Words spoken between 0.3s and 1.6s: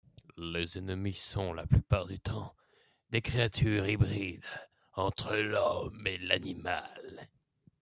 Les ennemis sont,